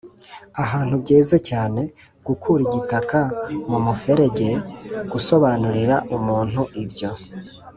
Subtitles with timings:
[0.63, 1.81] ahantu byeze cyane;
[2.27, 3.19] gukura igitaka
[3.69, 4.49] mu muferege;
[5.11, 7.09] gusobanurira umuntu ibyo